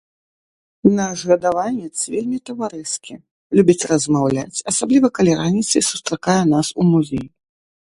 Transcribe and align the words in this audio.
Наш 0.99 1.17
гадаванец 1.31 1.91
вельмі 2.13 2.39
таварыскі, 2.51 3.13
любіць 3.59 3.87
размаўляць, 3.93 4.63
асабліва 4.73 5.07
калі 5.21 5.31
раніцай 5.43 5.87
сустракае 5.93 6.41
нас 6.57 6.67
у 6.81 6.91
музеі. 6.93 7.25